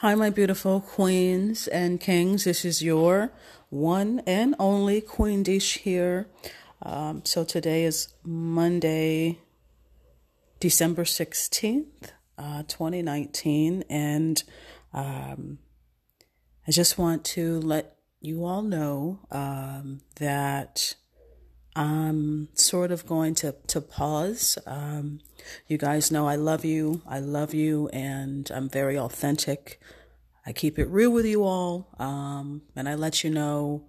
[0.00, 2.44] Hi, my beautiful queens and kings.
[2.44, 3.32] This is your
[3.68, 6.26] one and only Queen Desh here.
[6.80, 9.40] Um, so today is Monday,
[10.58, 13.84] December 16th, uh, 2019.
[13.90, 14.42] And
[14.94, 15.58] um,
[16.66, 20.94] I just want to let you all know um, that
[21.76, 24.58] I'm sort of going to, to pause.
[24.66, 25.20] Um,
[25.68, 27.02] you guys know I love you.
[27.06, 29.80] I love you, and I'm very authentic.
[30.44, 33.84] I keep it real with you all, um, and I let you know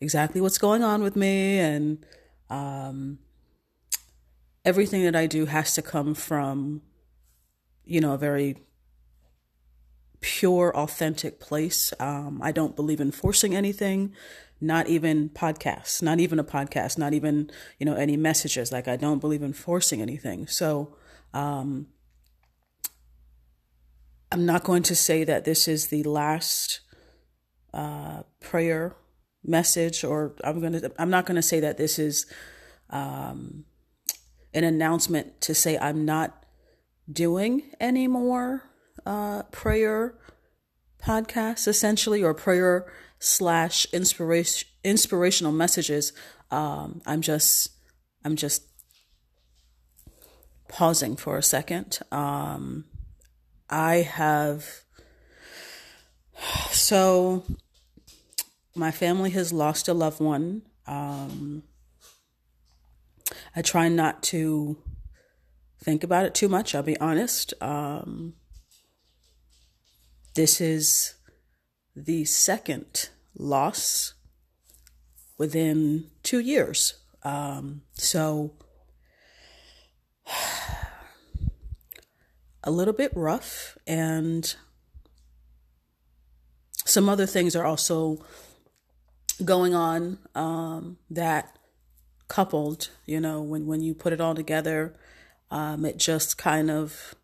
[0.00, 2.04] exactly what's going on with me, and
[2.50, 3.18] um,
[4.64, 6.82] everything that I do has to come from,
[7.84, 8.56] you know, a very
[10.20, 11.92] pure, authentic place.
[11.98, 14.12] Um, I don't believe in forcing anything
[14.62, 18.72] not even podcasts, not even a podcast, not even, you know, any messages.
[18.72, 20.46] Like I don't believe in forcing anything.
[20.46, 20.96] So,
[21.34, 21.88] um,
[24.30, 26.80] I'm not going to say that this is the last
[27.74, 28.96] uh, prayer
[29.44, 30.92] message, or I'm going to.
[30.98, 32.24] I'm not going to say that this is
[32.88, 33.64] um,
[34.54, 36.46] an announcement to say I'm not
[37.10, 38.62] doing any more
[39.04, 40.14] uh, prayer
[41.02, 42.90] podcasts, essentially, or prayer
[43.22, 46.12] slash inspiration inspirational messages.
[46.50, 47.70] Um, I'm just
[48.24, 48.64] I'm just
[50.68, 52.00] pausing for a second.
[52.10, 52.84] Um,
[53.70, 54.82] I have
[56.70, 57.44] so
[58.74, 60.62] my family has lost a loved one.
[60.86, 61.62] Um,
[63.54, 64.78] I try not to
[65.78, 66.74] think about it too much.
[66.74, 67.54] I'll be honest.
[67.60, 68.34] Um,
[70.34, 71.14] this is
[71.94, 74.14] the second loss
[75.38, 76.94] within two years.
[77.22, 78.52] Um, so,
[82.64, 84.54] a little bit rough, and
[86.84, 88.24] some other things are also
[89.44, 91.56] going on um, that
[92.28, 94.94] coupled, you know, when, when you put it all together,
[95.50, 97.14] um, it just kind of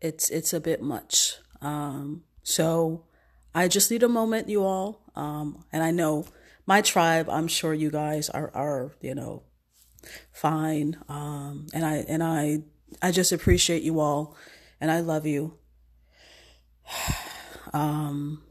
[0.00, 1.38] it's it's a bit much.
[1.60, 3.04] Um, so
[3.54, 5.02] I just need a moment, you all.
[5.14, 6.24] Um, and I know
[6.66, 7.28] my tribe.
[7.28, 9.42] I'm sure you guys are are you know
[10.32, 10.96] fine.
[11.08, 12.62] Um, and I and I
[13.02, 14.34] I just appreciate you all,
[14.80, 15.58] and I love you.
[17.74, 18.42] Um,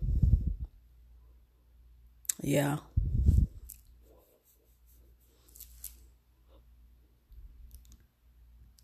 [2.39, 2.77] yeah.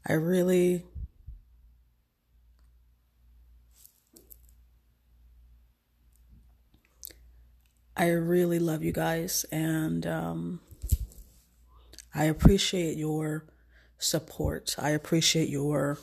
[0.07, 0.83] I really
[7.95, 10.59] I really love you guys and um,
[12.15, 13.45] I appreciate your
[13.99, 14.75] support.
[14.79, 15.99] I appreciate your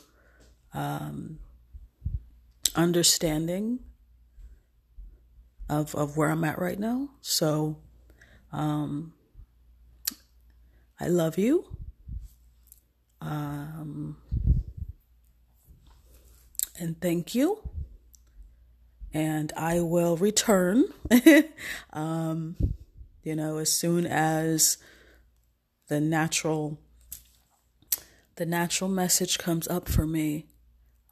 [0.73, 1.39] um,
[2.75, 3.79] understanding
[5.69, 7.09] of, of where I'm at right now.
[7.21, 7.77] So
[8.53, 9.13] um,
[10.99, 11.65] I love you.
[13.19, 14.17] Um,
[16.79, 17.70] and thank you
[19.13, 20.85] and I will return,
[21.93, 22.55] um,
[23.23, 24.77] you know, as soon as
[25.87, 26.79] the natural
[28.37, 30.47] the natural message comes up for me.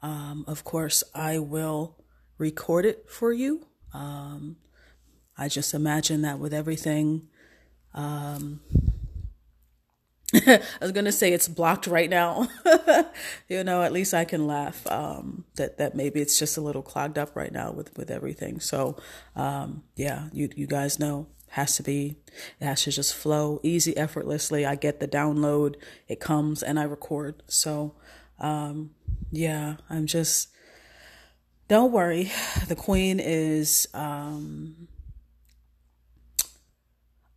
[0.02, 1.96] Um, of course, I will
[2.38, 3.66] record it for you.
[3.92, 4.56] Um,
[5.36, 7.28] I just imagine that with everything
[7.94, 8.60] um,
[10.80, 12.48] I was gonna say it's blocked right now.
[13.48, 14.86] you know, at least I can laugh.
[14.86, 18.60] Um, that that maybe it's just a little clogged up right now with with everything.
[18.60, 18.96] So,
[19.36, 22.16] um, yeah, you you guys know has to be
[22.60, 24.66] it has to just flow easy, effortlessly.
[24.66, 25.76] I get the download,
[26.08, 27.42] it comes, and I record.
[27.46, 27.94] So,
[28.38, 28.90] um,
[29.30, 30.48] yeah, I'm just.
[31.68, 32.32] Don't worry,
[32.66, 33.86] the queen is.
[33.94, 34.88] Um,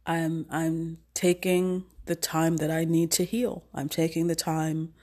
[0.05, 3.63] I'm I'm taking the time that I need to heal.
[3.73, 4.93] I'm taking the time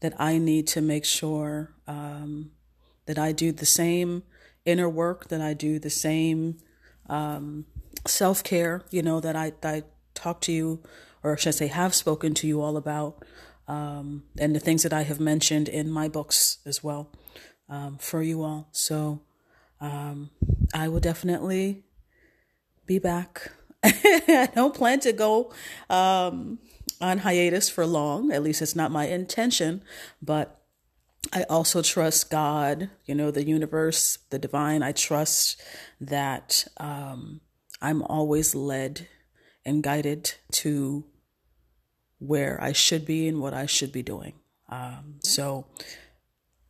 [0.00, 2.50] that I need to make sure um,
[3.06, 4.22] that I do the same
[4.64, 6.58] inner work, that I do the same
[7.08, 7.66] um,
[8.06, 9.84] self care, you know, that I, I
[10.14, 10.82] talk to you,
[11.22, 13.24] or should I say, have spoken to you all about,
[13.66, 17.10] um, and the things that I have mentioned in my books as well
[17.68, 18.68] um, for you all.
[18.72, 19.22] So
[19.80, 20.30] um,
[20.74, 21.84] I will definitely
[22.86, 23.52] be back
[23.84, 25.52] I don't plan to go
[25.88, 26.58] um,
[27.00, 28.32] on hiatus for long.
[28.32, 29.82] At least it's not my intention.
[30.20, 30.60] But
[31.32, 34.82] I also trust God, you know, the universe, the divine.
[34.82, 35.60] I trust
[36.00, 37.40] that um,
[37.80, 39.08] I'm always led
[39.64, 41.04] and guided to
[42.18, 44.34] where I should be and what I should be doing.
[44.68, 45.66] Um, so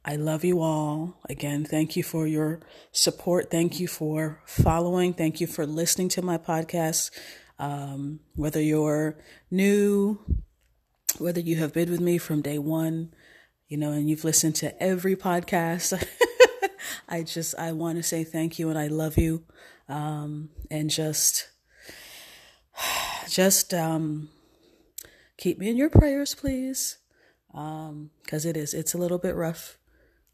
[0.08, 1.18] I love you all.
[1.28, 2.60] Again, thank you for your
[2.92, 3.50] support.
[3.50, 5.12] Thank you for following.
[5.12, 7.10] Thank you for listening to my podcast.
[7.58, 9.18] Um, whether you're
[9.50, 10.18] new,
[11.18, 13.12] whether you have been with me from day one,
[13.68, 16.02] you know, and you've listened to every podcast,
[17.08, 19.44] I just, I want to say thank you and I love you.
[19.90, 21.50] Um, and just,
[23.28, 24.30] just, um,
[25.36, 26.96] keep me in your prayers, please.
[27.52, 29.77] Um, cause it is, it's a little bit rough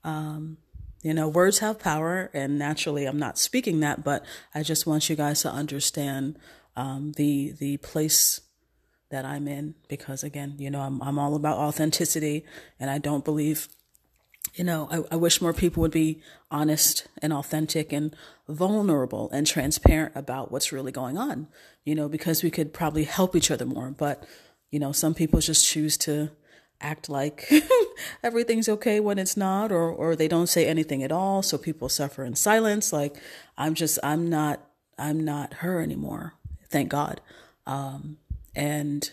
[0.04, 0.58] um,
[1.02, 4.24] you know, words have power, and naturally, I'm not speaking that, but
[4.54, 6.38] I just want you guys to understand
[6.76, 8.40] um, the the place
[9.10, 12.44] that I'm in because, again, you know, I'm I'm all about authenticity,
[12.80, 13.68] and I don't believe,
[14.54, 18.16] you know, I, I wish more people would be honest and authentic and
[18.48, 21.48] vulnerable and transparent about what's really going on,
[21.84, 24.26] you know, because we could probably help each other more, but
[24.70, 26.30] you know, some people just choose to
[26.80, 27.48] act like
[28.22, 31.88] everything's okay when it's not or or they don't say anything at all so people
[31.88, 33.16] suffer in silence like
[33.56, 34.60] i'm just i'm not
[34.98, 36.34] i'm not her anymore
[36.74, 37.20] thank god.
[37.66, 38.18] Um
[38.56, 39.10] and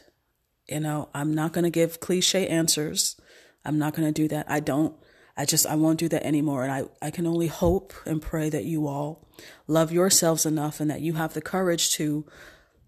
[0.67, 3.19] you know i'm not going to give cliche answers.
[3.63, 4.49] I'm not going to do that.
[4.49, 4.95] I don't
[5.37, 8.49] i just i won't do that anymore and i i can only hope and pray
[8.49, 9.27] that you all
[9.65, 12.25] love yourselves enough and that you have the courage to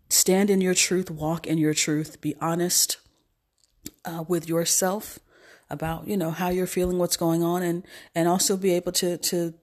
[0.09, 2.97] stand in your truth walk in your truth be honest
[4.03, 5.19] uh, with yourself
[5.73, 7.83] about you know how you're feeling, what's going on, and
[8.15, 9.53] and also be able to to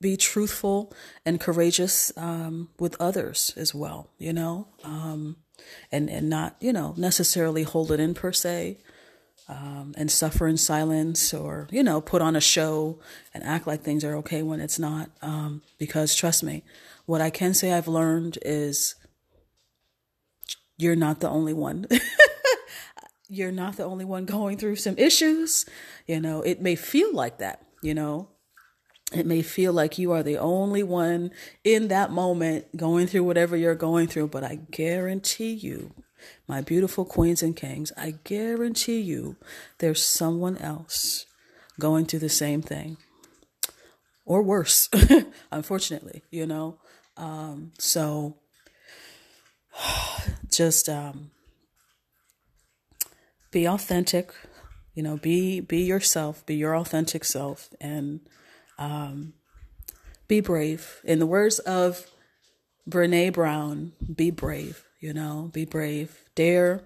[0.00, 0.92] be truthful
[1.24, 4.10] and courageous um, with others as well.
[4.18, 5.36] You know, um,
[5.90, 8.78] and and not you know necessarily hold it in per se.
[9.46, 12.98] Um, and suffer in silence or you know put on a show
[13.34, 16.64] and act like things are okay when it's not um, because trust me
[17.04, 18.94] what i can say i've learned is
[20.78, 21.86] you're not the only one
[23.34, 25.66] you're not the only one going through some issues.
[26.06, 28.28] You know, it may feel like that, you know.
[29.12, 31.30] It may feel like you are the only one
[31.62, 35.92] in that moment going through whatever you're going through, but I guarantee you,
[36.48, 39.36] my beautiful queens and kings, I guarantee you
[39.78, 41.26] there's someone else
[41.78, 42.96] going through the same thing
[44.24, 44.88] or worse,
[45.52, 46.78] unfortunately, you know.
[47.16, 48.36] Um, so
[50.50, 51.30] just um,
[53.54, 54.34] be authentic
[54.94, 58.20] you know be be yourself be your authentic self and
[58.78, 59.34] um,
[60.26, 61.00] be brave.
[61.04, 62.10] In the words of
[62.88, 66.24] Brené Brown be brave you know be brave.
[66.34, 66.82] Dare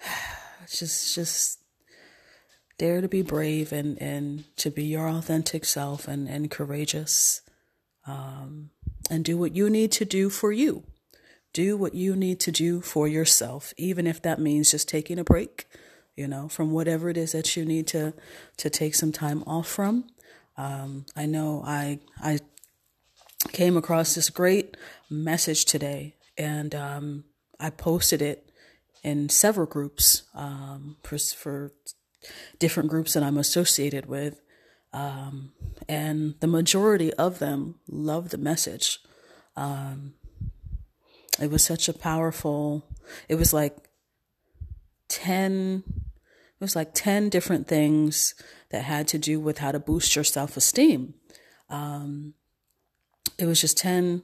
[0.70, 1.58] just just
[2.78, 7.40] dare to be brave and and to be your authentic self and and courageous
[8.06, 8.70] um,
[9.10, 10.84] and do what you need to do for you
[11.54, 15.24] do what you need to do for yourself, even if that means just taking a
[15.24, 15.66] break,
[16.16, 18.12] you know, from whatever it is that you need to
[18.58, 20.04] to take some time off from.
[20.58, 22.40] Um, I know I I
[23.52, 24.76] came across this great
[25.08, 27.24] message today, and um,
[27.58, 28.50] I posted it
[29.02, 31.72] in several groups um, for, for
[32.58, 34.40] different groups that I'm associated with,
[34.92, 35.52] um,
[35.88, 38.98] and the majority of them love the message.
[39.56, 40.14] Um,
[41.40, 42.86] it was such a powerful
[43.28, 43.76] it was like
[45.08, 48.34] 10 it was like 10 different things
[48.70, 51.14] that had to do with how to boost your self-esteem.
[51.68, 52.34] Um,
[53.38, 54.22] it was just 10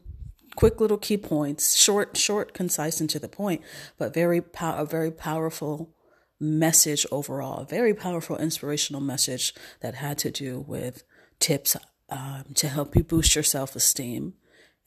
[0.56, 3.62] quick little key points short short concise and to the point
[3.98, 5.94] but very pow- a very powerful
[6.40, 11.04] message overall a very powerful inspirational message that had to do with
[11.38, 11.76] tips
[12.08, 14.34] um, to help you boost your self-esteem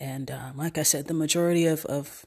[0.03, 2.25] and um, like I said, the majority of, of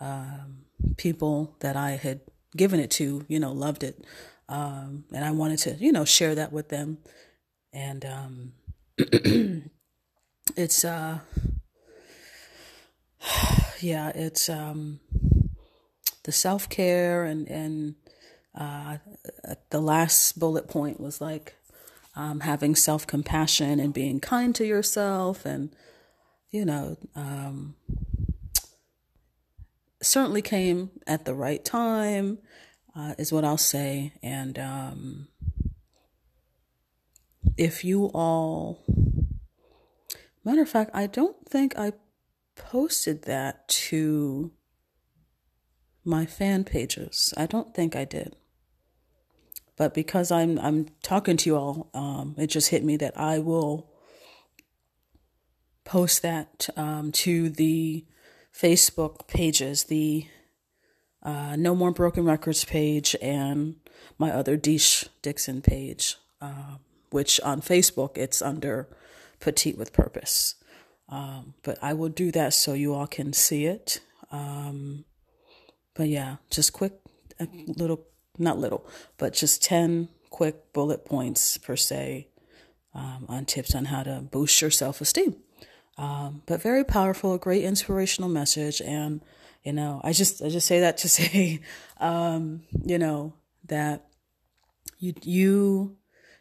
[0.00, 0.64] um,
[0.96, 2.20] people that I had
[2.56, 4.02] given it to, you know, loved it.
[4.48, 6.96] Um, and I wanted to, you know, share that with them.
[7.74, 8.52] And um,
[10.56, 11.18] it's, uh,
[13.80, 15.00] yeah, it's um,
[16.22, 17.96] the self care and, and
[18.58, 18.96] uh,
[19.68, 21.54] the last bullet point was like
[22.16, 25.76] um, having self compassion and being kind to yourself and
[26.50, 27.74] you know, um,
[30.02, 32.38] certainly came at the right time,
[32.94, 34.14] uh, is what I'll say.
[34.22, 35.28] And um,
[37.56, 38.80] if you all,
[40.44, 41.92] matter of fact, I don't think I
[42.56, 44.52] posted that to
[46.04, 47.32] my fan pages.
[47.36, 48.36] I don't think I did.
[49.76, 53.38] But because I'm I'm talking to you all, um, it just hit me that I
[53.38, 53.89] will
[55.84, 58.04] post that um, to the
[58.54, 60.26] Facebook pages, the
[61.22, 63.76] uh, No More Broken Records page and
[64.18, 66.16] my other Desh Dixon page.
[66.40, 66.76] Uh,
[67.10, 68.88] which on Facebook it's under
[69.40, 70.54] Petite with Purpose.
[71.08, 74.00] Um, but I will do that so you all can see it.
[74.30, 75.04] Um,
[75.94, 76.92] but yeah, just quick,
[77.40, 78.06] a little,
[78.38, 78.86] not little,
[79.18, 82.28] but just 10 quick bullet points per se
[82.94, 85.36] um, on tips on how to boost your self esteem.
[86.00, 88.80] Um, but very powerful, a great inspirational message.
[88.80, 89.20] And,
[89.62, 91.60] you know, I just, I just say that to say,
[91.98, 93.34] um, you know,
[93.66, 94.06] that
[94.98, 95.96] you, you,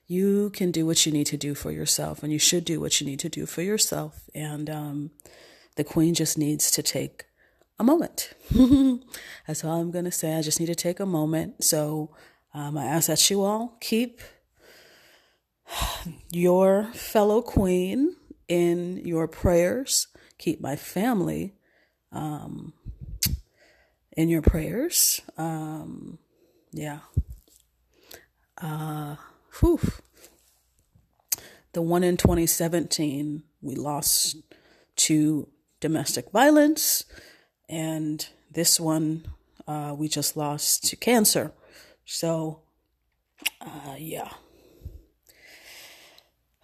[0.07, 3.01] you can do what you need to do for yourself and you should do what
[3.01, 4.29] you need to do for yourself.
[4.33, 5.11] And, um,
[5.75, 7.25] the queen just needs to take
[7.77, 8.33] a moment.
[9.47, 10.35] That's all I'm going to say.
[10.35, 11.65] I just need to take a moment.
[11.65, 12.15] So,
[12.53, 14.21] um, I ask that you all keep
[16.31, 18.15] your fellow queen
[18.49, 20.07] in your prayers.
[20.37, 21.53] Keep my family
[22.11, 22.73] um,
[24.17, 25.21] in your prayers.
[25.37, 26.17] Um,
[26.71, 26.99] yeah.
[28.57, 29.15] Uh,
[29.59, 29.79] whew.
[31.73, 34.37] The one in 2017, we lost
[34.95, 35.47] to
[35.79, 37.05] domestic violence.
[37.69, 39.25] And this one,
[39.67, 41.51] uh, we just lost to cancer.
[42.05, 42.61] So,
[43.61, 44.31] uh, yeah.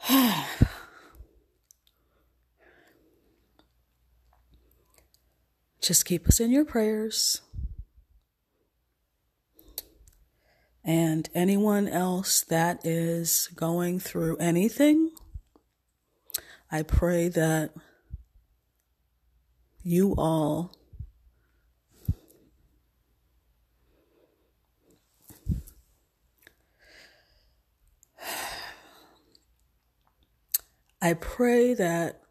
[5.85, 7.41] Just keep us in your prayers.
[10.83, 15.11] And anyone else that is going through anything,
[16.71, 17.75] I pray that
[19.83, 20.71] you all
[30.99, 32.24] I pray that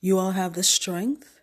[0.00, 1.40] you all have the strength,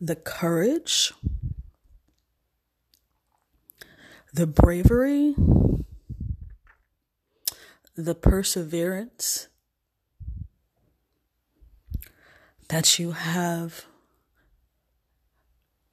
[0.00, 1.12] the courage,
[4.32, 5.34] the bravery,
[7.96, 9.48] the perseverance
[12.68, 13.84] that you have,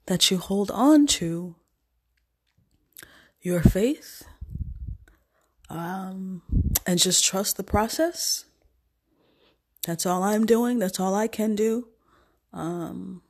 [0.05, 1.55] that you hold on to
[3.41, 4.23] your faith.
[5.69, 6.41] Um,
[6.85, 8.45] and just trust the process.
[9.85, 10.79] That's all I'm doing.
[10.79, 11.87] That's all I can do.
[12.53, 13.21] Um,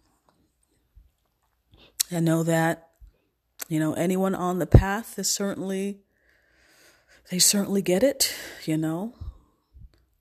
[2.12, 2.90] I know that,
[3.70, 6.00] you know, anyone on the path is certainly,
[7.30, 9.14] they certainly get it, you know.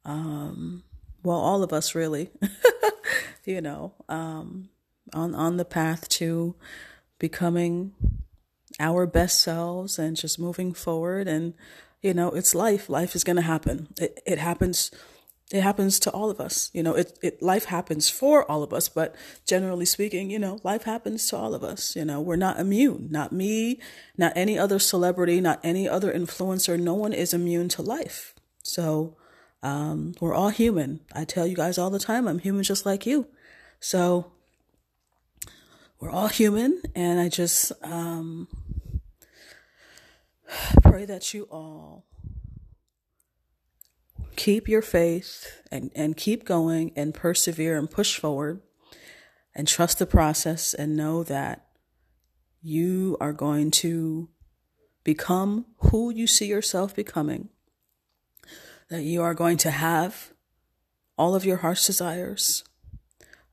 [0.05, 0.85] Um,
[1.23, 2.31] well, all of us really,
[3.45, 4.69] you know, um,
[5.13, 6.55] on, on the path to
[7.19, 7.93] becoming
[8.79, 11.27] our best selves and just moving forward.
[11.27, 11.55] And,
[12.03, 12.89] you know, it's life.
[12.89, 13.89] Life is going to happen.
[14.01, 14.91] It, it happens.
[15.53, 16.71] It happens to all of us.
[16.73, 20.61] You know, it, it, life happens for all of us, but generally speaking, you know,
[20.63, 21.97] life happens to all of us.
[21.97, 23.09] You know, we're not immune.
[23.11, 23.81] Not me,
[24.17, 26.79] not any other celebrity, not any other influencer.
[26.79, 28.35] No one is immune to life.
[28.63, 29.17] So,
[29.63, 31.01] um, we're all human.
[31.15, 33.27] I tell you guys all the time, I'm human just like you.
[33.81, 34.33] So,
[36.01, 38.49] we're all human, and I just um,
[40.83, 42.07] pray that you all
[44.37, 48.63] keep your faith and, and keep going and persevere and push forward
[49.55, 51.67] and trust the process and know that
[52.63, 54.29] you are going to
[55.05, 57.49] become who you see yourself becoming,
[58.89, 60.33] that you are going to have
[61.17, 62.65] all of your heart's desires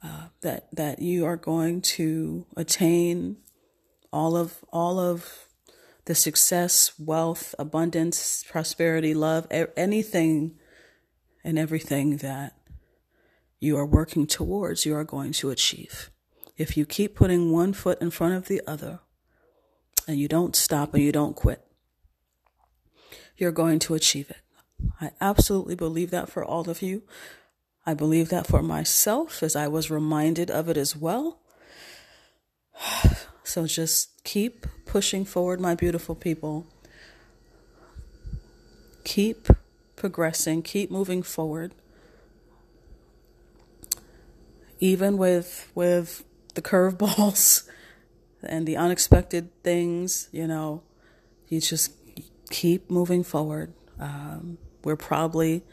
[0.04, 3.38] uh, that that you are going to attain
[4.14, 5.47] all of all of
[6.08, 10.58] the success, wealth, abundance, prosperity, love, anything
[11.44, 12.54] and everything that
[13.60, 16.10] you are working towards, you are going to achieve.
[16.56, 19.02] If you keep putting one foot in front of the other
[20.08, 21.62] and you don't stop and you don't quit,
[23.36, 24.42] you're going to achieve it.
[25.02, 27.04] I absolutely believe that for all of you.
[27.86, 31.42] I believe that for myself as I was reminded of it as well.
[33.44, 36.66] So just keep pushing forward, my beautiful people.
[39.06, 39.48] Keep
[39.96, 41.72] progressing, keep moving forward.
[44.82, 47.70] Even with with the curveballs
[48.44, 50.84] and the unexpected things, you know,
[51.48, 51.94] you just
[52.50, 53.72] keep moving forward.
[53.98, 55.64] Um, we're probably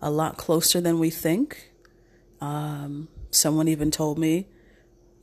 [0.00, 1.72] a lot closer than we think.
[2.40, 4.46] Um, someone even told me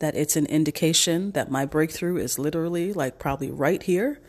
[0.01, 4.21] that it's an indication that my breakthrough is literally like probably right here.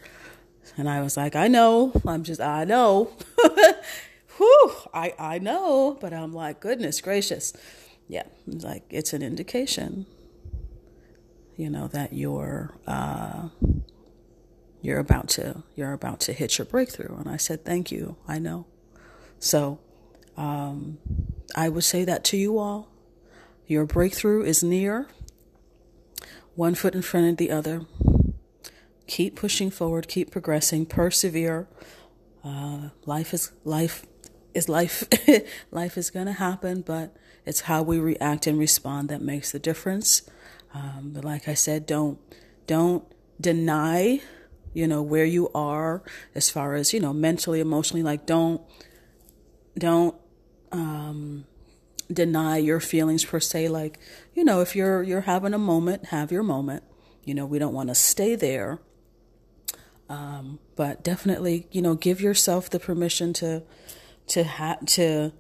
[0.79, 1.93] And I was like, I know.
[2.07, 3.12] I'm just, I know.
[4.38, 5.99] Whew, I, I know.
[6.00, 7.52] But I'm like, goodness gracious.
[8.09, 10.07] Yeah, it's like it's an indication.
[11.57, 13.49] you know, that you're uh,
[14.81, 17.17] you're about to you're about to hit your breakthrough.
[17.17, 18.17] And I said, thank you.
[18.29, 18.67] I know.
[19.38, 19.81] So
[20.37, 20.99] um,
[21.57, 22.88] I would say that to you all.
[23.67, 25.07] Your breakthrough is near.
[26.54, 27.87] One foot in front of the other.
[29.06, 30.09] Keep pushing forward.
[30.09, 30.87] Keep progressing.
[30.87, 31.68] Persevere.
[32.44, 34.06] Uh, life is life
[34.54, 35.04] is life.
[35.71, 39.59] life is going to happen, but it's how we react and respond that makes the
[39.59, 40.23] difference.
[40.75, 42.18] Um, but like I said, don't
[42.66, 43.04] don't
[43.40, 44.21] deny,
[44.73, 46.02] you know, where you are
[46.35, 48.02] as far as you know, mentally, emotionally.
[48.02, 48.61] Like don't
[49.76, 50.16] don't
[50.71, 51.44] um,
[52.14, 53.69] deny your feelings per se.
[53.69, 53.99] Like
[54.35, 56.83] you know, if you're you're having a moment, have your moment.
[57.25, 58.81] You know, we don't want to stay there.
[60.09, 63.62] Um, but definitely, you know, give yourself the permission to
[64.28, 65.33] to have to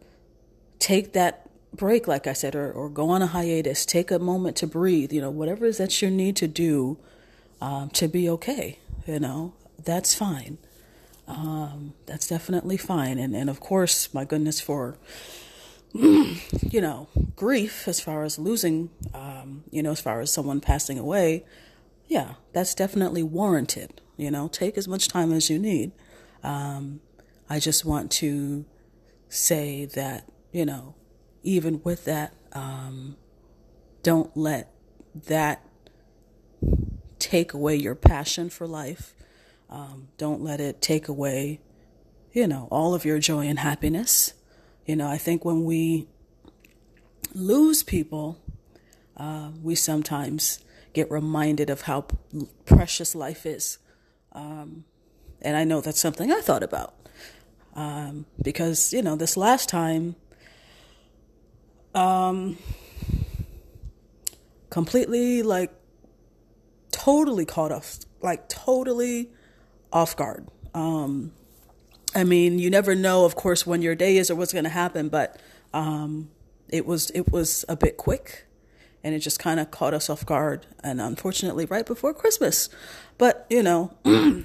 [0.78, 4.56] take that break, like I said, or, or go on a hiatus, take a moment
[4.58, 6.98] to breathe, you know, whatever it is that you need to do
[7.60, 10.58] um, to be okay, you know, that's fine.
[11.28, 13.18] Um, that's definitely fine.
[13.18, 14.98] And, and of course, my goodness, for,
[15.94, 20.98] you know, grief as far as losing, um, you know, as far as someone passing
[20.98, 21.44] away,
[22.06, 24.00] yeah, that's definitely warranted.
[24.16, 25.92] You know, take as much time as you need.
[26.42, 27.00] Um,
[27.48, 28.64] I just want to
[29.28, 30.94] say that, you know,
[31.42, 33.16] even with that, um,
[34.02, 34.72] don't let
[35.26, 35.64] that
[37.18, 39.14] take away your passion for life.
[39.70, 41.60] Um, don't let it take away,
[42.32, 44.34] you know, all of your joy and happiness.
[44.86, 46.08] You know, I think when we
[47.34, 48.38] lose people,
[49.16, 50.58] uh, we sometimes
[50.92, 52.06] get reminded of how
[52.64, 53.78] precious life is.
[54.32, 54.84] Um,
[55.40, 56.94] and I know that's something I thought about.
[57.74, 60.16] Um, because, you know, this last time,
[61.94, 62.58] um,
[64.70, 65.70] completely like
[66.90, 69.30] totally caught off, like totally
[69.92, 70.48] off guard.
[70.74, 71.32] Um,
[72.14, 74.70] I mean, you never know, of course, when your day is or what's going to
[74.70, 75.40] happen, but
[75.72, 76.30] um,
[76.68, 78.46] it was it was a bit quick,
[79.02, 82.68] and it just kind of caught us off guard, and unfortunately, right before Christmas.
[83.18, 83.92] But you know,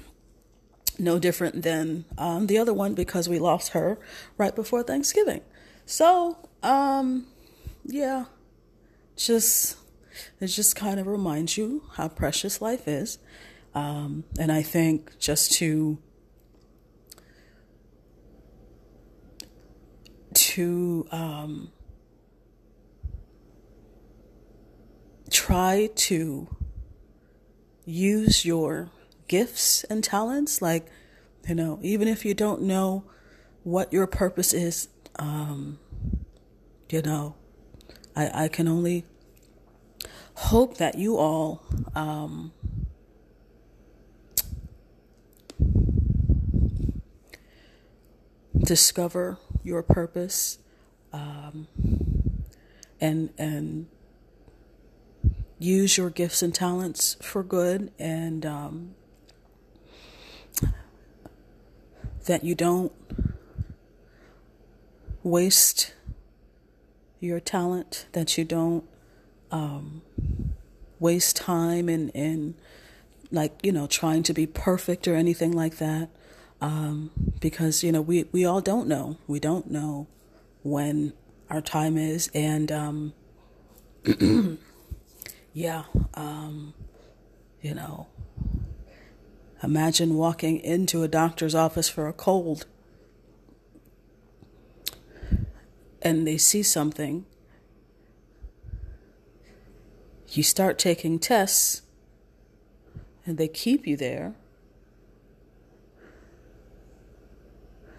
[0.98, 3.98] no different than um, the other one because we lost her
[4.36, 5.42] right before Thanksgiving.
[5.84, 7.26] So, um,
[7.84, 8.26] yeah,
[9.16, 9.76] just
[10.40, 13.18] it just kind of reminds you how precious life is.
[13.74, 15.98] Um, and I think just to
[20.58, 21.70] to um,
[25.30, 26.48] try to
[27.84, 28.90] use your
[29.28, 30.88] gifts and talents, like
[31.46, 33.04] you know, even if you don't know
[33.62, 35.78] what your purpose is, um,
[36.90, 37.36] you know,
[38.16, 39.04] I, I can only
[40.34, 41.62] hope that you all
[41.94, 42.50] um,
[48.58, 50.58] discover your purpose
[51.12, 51.68] um,
[53.00, 53.86] and and
[55.58, 58.94] use your gifts and talents for good and um,
[62.26, 62.92] that you don't
[65.22, 65.94] waste
[67.20, 68.84] your talent, that you don't
[69.50, 70.02] um,
[71.00, 72.54] waste time in, in,
[73.30, 76.08] like, you know, trying to be perfect or anything like that.
[76.60, 79.18] Um, because, you know, we, we all don't know.
[79.26, 80.08] We don't know
[80.62, 81.12] when
[81.48, 82.30] our time is.
[82.34, 83.12] And, um,
[85.52, 86.74] yeah, um,
[87.62, 88.08] you know,
[89.62, 92.66] imagine walking into a doctor's office for a cold
[96.02, 97.24] and they see something,
[100.28, 101.82] you start taking tests
[103.26, 104.34] and they keep you there.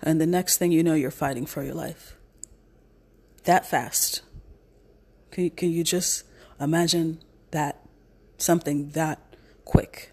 [0.09, 2.17] And the next thing you know, you're fighting for your life.
[3.43, 4.23] That fast.
[5.29, 6.23] Can you, can you just
[6.59, 7.19] imagine
[7.51, 7.85] that?
[8.39, 10.11] Something that quick.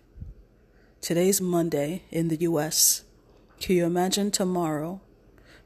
[1.01, 3.05] Today's Monday in the US.
[3.59, 5.01] Can you imagine tomorrow?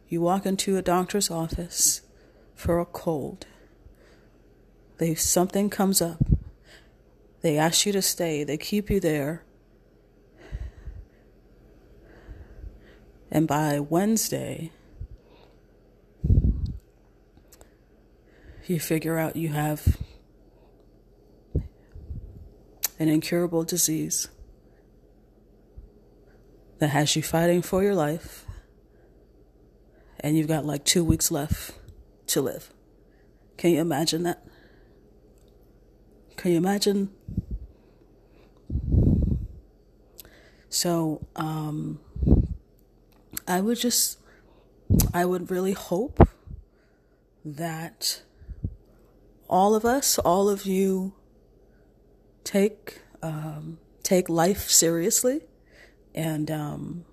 [0.08, 2.02] You walk into a doctor's office
[2.54, 3.46] for a cold.
[4.98, 6.22] They something comes up.
[7.40, 8.44] They ask you to stay.
[8.44, 9.42] They keep you there.
[13.30, 14.72] And by Wednesday,
[18.66, 19.96] you figure out you have
[22.98, 24.28] an incurable disease
[26.78, 28.46] that has you fighting for your life,
[30.20, 31.72] and you've got like two weeks left
[32.26, 32.72] to live.
[33.56, 34.44] Can you imagine that?
[36.36, 37.10] Can you imagine
[40.70, 41.98] So, um,
[43.50, 44.18] I would just,
[45.12, 46.28] I would really hope
[47.44, 48.22] that
[49.48, 51.14] all of us, all of you,
[52.44, 55.40] take um, take life seriously,
[56.14, 57.04] and um,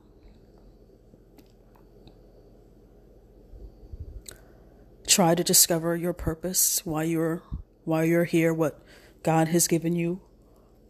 [5.07, 7.41] try to discover your purpose, why you're
[7.83, 8.79] why you're here, what
[9.23, 10.21] God has given you,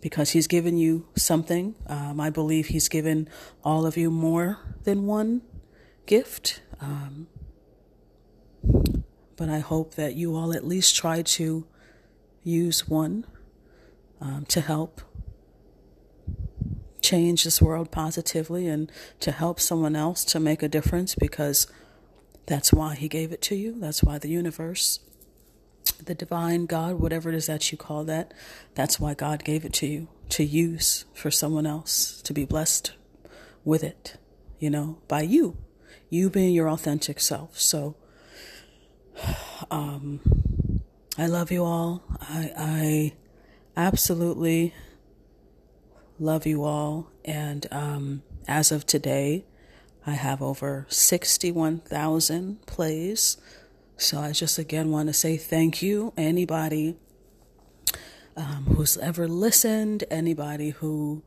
[0.01, 1.75] because He's given you something.
[1.87, 3.29] Um, I believe He's given
[3.63, 5.41] all of you more than one
[6.05, 6.61] gift.
[6.79, 7.27] Um,
[9.35, 11.67] but I hope that you all at least try to
[12.43, 13.25] use one
[14.19, 15.01] um, to help
[17.01, 21.67] change this world positively and to help someone else to make a difference because
[22.47, 23.79] that's why He gave it to you.
[23.79, 24.99] That's why the universe,
[26.05, 28.33] the divine God, whatever it is that you call that,
[28.75, 32.93] that's why God gave it to you to use for someone else to be blessed
[33.63, 34.17] with it,
[34.59, 35.57] you know, by you,
[36.09, 37.59] you being your authentic self.
[37.59, 37.95] So,
[39.71, 40.19] um,
[41.17, 42.03] I love you all.
[42.21, 43.13] I, I
[43.75, 44.73] absolutely
[46.19, 47.09] love you all.
[47.25, 49.45] And um, as of today,
[50.05, 53.37] I have over 61,000 plays.
[53.97, 56.13] So I just again want to say thank you.
[56.15, 56.97] Anybody
[58.35, 61.23] um, who's ever listened, anybody who,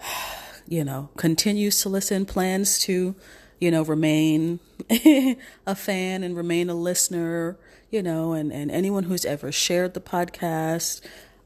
[0.68, 3.16] you know, continues to listen, plans to
[3.60, 4.60] you know, remain
[5.66, 7.58] a fan and remain a listener,
[7.90, 11.00] you know, and, and anyone who's ever shared the podcast.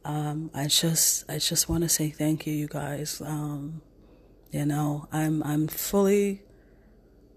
[0.04, 3.22] Um, I just I just want to say thank you, you guys.
[3.24, 3.82] Um,
[4.50, 6.42] you know, I'm I'm fully,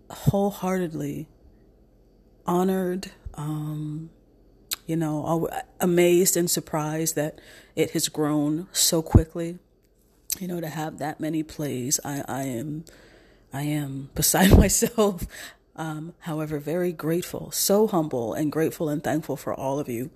[0.10, 1.28] wholeheartedly
[2.46, 3.12] honored.
[3.36, 4.10] Um,
[4.86, 7.40] you know, amazed and surprised that
[7.76, 9.58] it has grown so quickly.
[10.40, 12.86] You know, to have that many plays, I I am
[13.54, 15.26] I am beside myself.
[15.78, 20.10] Um, however, very grateful, so humble and grateful and thankful for all of you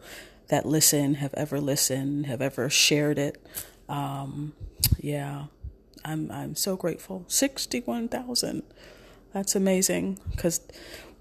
[0.48, 3.44] that listen, have ever listened, have ever shared it.
[3.90, 4.54] Um,
[5.00, 5.46] yeah,
[6.06, 7.26] I'm I'm so grateful.
[7.28, 8.64] Sixty-one thousand.
[9.34, 10.62] That's amazing because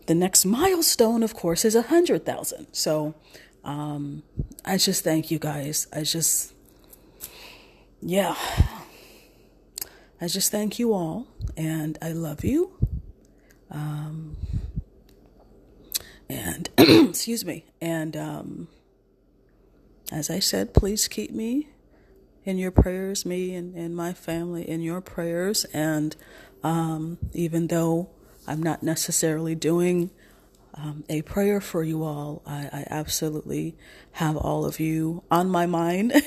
[0.08, 2.66] the next milestone, of course, is a hundred thousand.
[2.72, 3.14] So
[3.62, 4.22] um,
[4.64, 5.86] I just thank you guys.
[5.92, 6.54] I just,
[8.00, 8.34] yeah,
[10.18, 11.26] I just thank you all
[11.58, 12.72] and I love you.
[13.70, 14.38] Um,
[16.30, 17.66] and excuse me.
[17.82, 18.68] And um,
[20.10, 21.68] as I said, please keep me
[22.46, 25.66] in your prayers, me and, and my family in your prayers.
[25.66, 26.16] And
[26.64, 28.08] um, even though
[28.48, 30.10] I'm not necessarily doing
[30.74, 33.76] um, a prayer for you all, I, I absolutely
[34.12, 36.12] have all of you on my mind.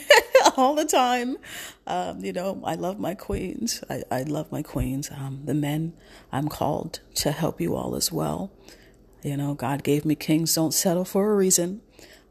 [0.57, 1.37] all the time.
[1.87, 3.83] Um, you know, I love my queens.
[3.89, 5.09] I, I love my queens.
[5.11, 5.93] Um, the men,
[6.31, 8.51] I'm called to help you all as well.
[9.23, 10.55] You know, God gave me kings.
[10.55, 11.81] Don't settle for a reason.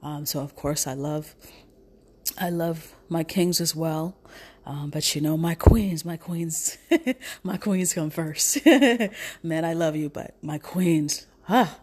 [0.02, 1.34] Um, so of course I love,
[2.38, 4.16] I love my kings as well.
[4.70, 6.78] Um, but you know, my queens, my queens,
[7.42, 8.64] my queens come first.
[9.42, 11.76] Man, I love you, but my queens, ah,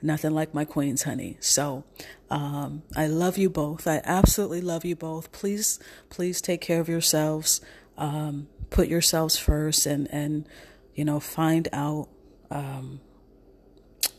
[0.00, 1.36] nothing like my queens, honey.
[1.40, 1.82] So,
[2.30, 3.88] um, I love you both.
[3.88, 5.32] I absolutely love you both.
[5.32, 7.60] Please, please take care of yourselves.
[7.96, 10.46] Um, put yourselves first and, and,
[10.94, 12.06] you know, find out,
[12.52, 13.00] um,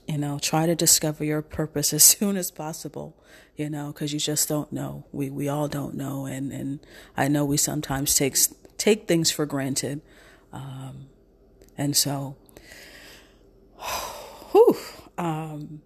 [0.10, 3.16] you know, try to discover your purpose as soon as possible,
[3.56, 5.06] you know, cause you just don't know.
[5.12, 6.26] We, we all don't know.
[6.26, 6.80] And, and
[7.16, 8.36] I know we sometimes take,
[8.80, 10.02] take things for granted.
[10.52, 11.10] Um,
[11.78, 12.38] and so,
[14.52, 14.76] whew,
[15.20, 15.84] um,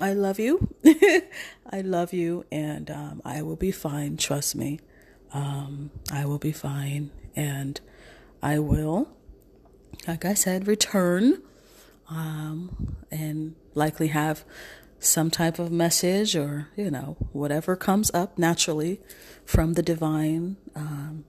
[0.00, 0.74] I love you.
[1.70, 4.16] I love you, and um, I will be fine.
[4.16, 4.80] Trust me.
[5.34, 7.78] Um, I will be fine, and
[8.42, 9.10] I will,
[10.08, 11.42] like I said, return
[12.08, 14.44] um, and likely have
[14.98, 19.00] some type of message or, you know, whatever comes up naturally
[19.44, 21.24] from the divine um,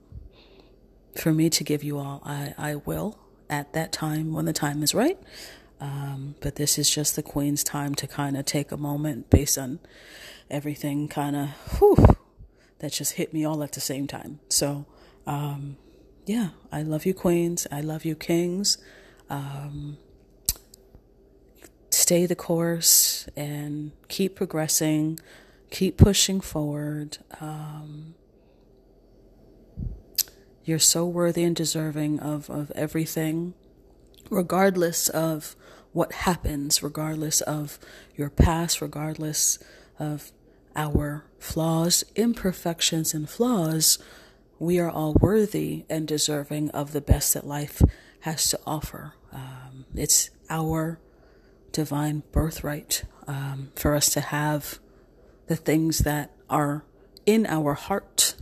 [1.16, 2.22] for me to give you all.
[2.26, 3.18] I, I will
[3.50, 5.18] at that time when the time is right.
[5.80, 9.58] Um, but this is just the Queen's time to kind of take a moment based
[9.58, 9.80] on
[10.50, 11.50] everything kind of
[12.80, 14.40] that just hit me all at the same time.
[14.50, 14.86] So,
[15.26, 15.78] um,
[16.26, 17.66] yeah, I love you, Queens.
[17.72, 18.78] I love you, Kings.
[19.30, 19.98] Um,
[22.12, 25.18] stay the course and keep progressing,
[25.70, 27.18] keep pushing forward.
[27.40, 28.16] Um,
[30.66, 33.54] you're so worthy and deserving of, of everything,
[34.30, 35.56] regardless of
[35.94, 37.80] what happens, regardless of
[38.18, 39.58] your past, regardless
[39.98, 40.34] of
[40.76, 44.00] our flaws, imperfections, and flaws,
[44.60, 47.82] we are all worthy and deserving of the best that life
[48.20, 49.14] has to offer.
[49.32, 51.00] Um, it's our
[51.72, 54.80] divine birthright um, for us to have
[55.48, 56.86] the things that are
[57.26, 58.36] in our heart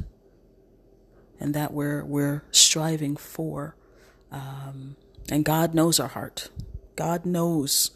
[1.39, 3.75] and that we're we're striving for.
[4.31, 4.95] Um,
[5.31, 6.49] and God knows our heart.
[6.95, 7.91] God knows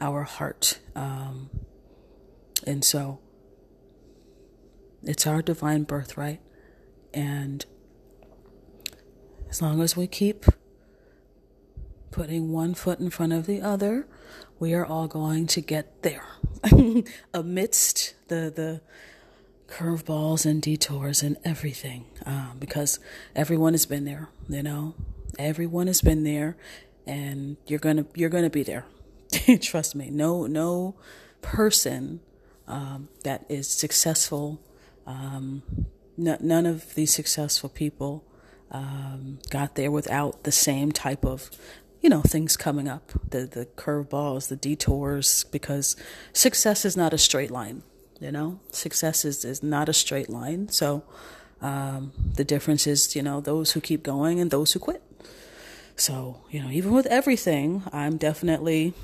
[0.00, 0.80] our heart.
[0.96, 1.50] Um,
[2.66, 3.20] and so
[5.02, 6.40] it's our divine birthright.
[7.14, 7.64] And
[9.48, 10.46] as long as we keep
[12.10, 14.06] putting one foot in front of the other,
[14.58, 16.24] we are all going to get there
[17.34, 18.80] amidst the, the
[19.68, 22.04] curveballs and detours and everything.
[22.26, 22.98] Um, because
[23.34, 24.94] everyone has been there, you know,
[25.38, 26.56] everyone has been there
[27.06, 28.84] and you're gonna you're gonna be there.
[29.60, 30.10] Trust me.
[30.10, 30.94] No no
[31.42, 32.20] person
[32.68, 34.60] um, that is successful.
[35.06, 35.62] Um,
[36.18, 38.24] n- none of these successful people
[38.70, 41.50] um, got there without the same type of
[42.00, 45.96] you know things coming up the the curveballs the detours because
[46.32, 47.82] success is not a straight line
[48.20, 48.60] you know?
[48.70, 50.68] Success is, is not a straight line.
[50.68, 51.02] So
[51.60, 55.02] um, the difference is you know those who keep going and those who quit.
[55.96, 58.94] So you know even with everything i'm definitely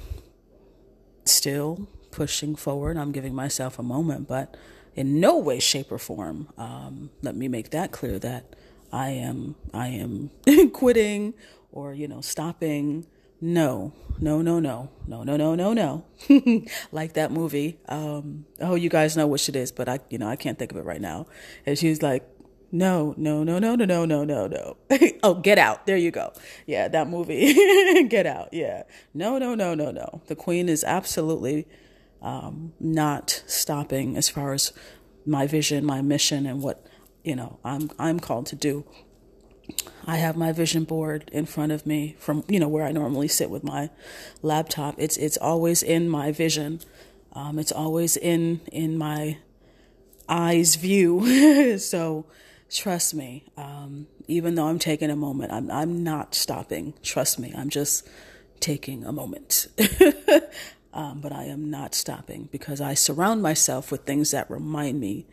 [1.24, 2.96] still pushing forward.
[2.96, 4.56] I'm giving myself a moment but
[4.94, 8.56] in no way shape or form um, let me make that clear that
[8.92, 10.30] i am i am
[10.72, 11.34] quitting
[11.76, 13.06] or, you know, stopping.
[13.38, 16.04] No, no, no, no, no, no, no, no, no.
[16.90, 17.78] like that movie.
[17.86, 20.70] Um, oh, you guys know which it is, but I, you know, I can't think
[20.72, 21.26] of it right now.
[21.66, 22.26] And she's like,
[22.72, 24.76] no, no, no, no, no, no, no, no, no.
[25.22, 25.86] oh, Get Out.
[25.86, 26.32] There you go.
[26.66, 27.52] Yeah, that movie.
[28.08, 28.48] Get Out.
[28.52, 28.84] Yeah.
[29.12, 30.22] No, no, no, no, no.
[30.28, 31.68] The Queen is absolutely
[32.22, 34.72] um, not stopping as far as
[35.26, 36.86] my vision, my mission, and what
[37.22, 38.84] you know I'm I'm called to do.
[40.06, 43.28] I have my vision board in front of me from you know where I normally
[43.28, 43.90] sit with my
[44.42, 44.94] laptop.
[44.98, 46.80] It's it's always in my vision.
[47.32, 49.38] Um, it's always in in my
[50.28, 51.78] eyes view.
[51.78, 52.26] so
[52.70, 53.44] trust me.
[53.56, 56.94] Um, even though I'm taking a moment, I'm I'm not stopping.
[57.02, 57.52] Trust me.
[57.56, 58.06] I'm just
[58.60, 59.66] taking a moment.
[60.94, 65.26] um, but I am not stopping because I surround myself with things that remind me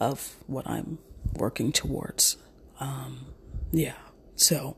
[0.00, 0.98] of what I'm
[1.34, 2.36] working towards.
[2.80, 3.26] Um,
[3.74, 3.94] yeah.
[4.36, 4.76] So,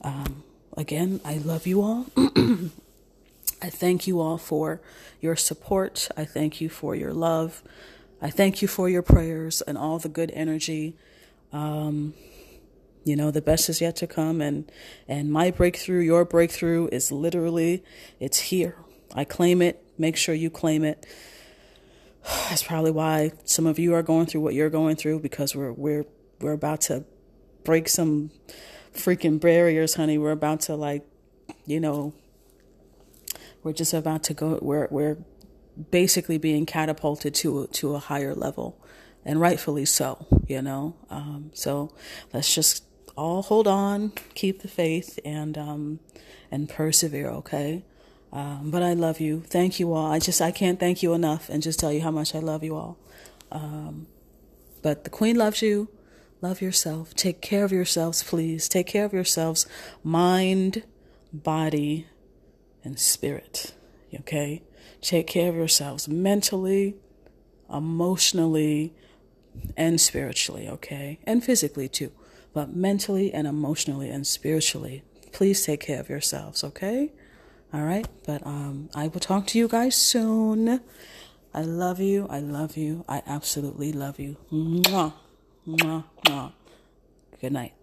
[0.00, 0.42] um,
[0.76, 2.06] again, I love you all.
[2.16, 4.80] I thank you all for
[5.20, 6.08] your support.
[6.16, 7.62] I thank you for your love.
[8.22, 10.96] I thank you for your prayers and all the good energy.
[11.52, 12.14] Um,
[13.04, 14.70] you know, the best is yet to come, and
[15.06, 17.84] and my breakthrough, your breakthrough, is literally
[18.18, 18.76] it's here.
[19.14, 19.84] I claim it.
[19.98, 21.04] Make sure you claim it.
[22.48, 25.72] That's probably why some of you are going through what you're going through because we're
[25.72, 26.06] we're
[26.40, 27.04] we're about to
[27.64, 28.30] break some
[28.94, 30.18] freaking barriers, honey.
[30.18, 31.04] We're about to like,
[31.66, 32.14] you know,
[33.62, 34.58] we're just about to go.
[34.60, 35.18] We're we're
[35.90, 38.78] basically being catapulted to to a higher level,
[39.24, 40.26] and rightfully so.
[40.46, 41.92] You know, um, so
[42.32, 42.84] let's just
[43.16, 46.00] all hold on, keep the faith, and um,
[46.50, 47.28] and persevere.
[47.28, 47.84] Okay.
[48.32, 49.42] Um, but I love you.
[49.46, 50.10] Thank you all.
[50.10, 52.64] I just I can't thank you enough, and just tell you how much I love
[52.64, 52.98] you all.
[53.50, 54.06] Um,
[54.82, 55.88] but the Queen loves you.
[56.42, 57.14] Love yourself.
[57.14, 58.68] Take care of yourselves, please.
[58.68, 59.64] Take care of yourselves,
[60.02, 60.82] mind,
[61.32, 62.08] body,
[62.84, 63.72] and spirit.
[64.12, 64.62] Okay?
[65.00, 66.96] Take care of yourselves mentally,
[67.72, 68.92] emotionally,
[69.76, 71.18] and spiritually, okay?
[71.24, 72.10] And physically too.
[72.52, 77.12] But mentally and emotionally and spiritually, please take care of yourselves, okay?
[77.72, 78.06] All right?
[78.26, 80.80] But um I will talk to you guys soon.
[81.54, 82.26] I love you.
[82.28, 83.04] I love you.
[83.08, 84.36] I absolutely love you.
[84.50, 85.12] Mwah.
[85.66, 86.50] Mwah, mwah.
[87.40, 87.81] Good night.